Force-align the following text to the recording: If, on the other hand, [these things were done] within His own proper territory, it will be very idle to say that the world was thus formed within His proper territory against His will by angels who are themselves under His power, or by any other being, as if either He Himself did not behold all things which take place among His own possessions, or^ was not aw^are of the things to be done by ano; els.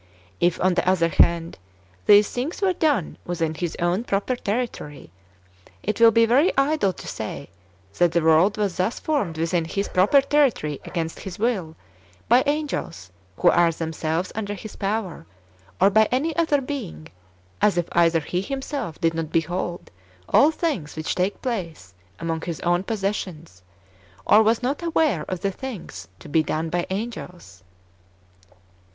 If, 0.39 0.59
on 0.63 0.73
the 0.73 0.89
other 0.89 1.09
hand, 1.09 1.59
[these 2.07 2.31
things 2.31 2.59
were 2.59 2.73
done] 2.73 3.19
within 3.23 3.53
His 3.53 3.75
own 3.75 4.03
proper 4.03 4.35
territory, 4.35 5.11
it 5.83 6.01
will 6.01 6.09
be 6.09 6.25
very 6.25 6.51
idle 6.57 6.91
to 6.91 7.07
say 7.07 7.51
that 7.99 8.11
the 8.11 8.23
world 8.23 8.57
was 8.57 8.77
thus 8.77 8.99
formed 8.99 9.37
within 9.37 9.63
His 9.65 9.87
proper 9.87 10.19
territory 10.19 10.81
against 10.85 11.19
His 11.19 11.37
will 11.37 11.75
by 12.27 12.41
angels 12.47 13.11
who 13.37 13.51
are 13.51 13.71
themselves 13.71 14.31
under 14.33 14.55
His 14.55 14.75
power, 14.75 15.27
or 15.79 15.91
by 15.91 16.09
any 16.11 16.35
other 16.35 16.61
being, 16.61 17.09
as 17.61 17.77
if 17.77 17.85
either 17.91 18.21
He 18.21 18.41
Himself 18.41 18.99
did 18.99 19.13
not 19.13 19.31
behold 19.31 19.91
all 20.27 20.49
things 20.49 20.95
which 20.95 21.13
take 21.13 21.43
place 21.43 21.93
among 22.19 22.41
His 22.41 22.59
own 22.61 22.81
possessions, 22.81 23.61
or^ 24.25 24.43
was 24.43 24.63
not 24.63 24.79
aw^are 24.79 25.25
of 25.27 25.41
the 25.41 25.51
things 25.51 26.07
to 26.17 26.27
be 26.27 26.41
done 26.41 26.71
by 26.71 26.87
ano; 26.89 27.29
els. 27.33 27.63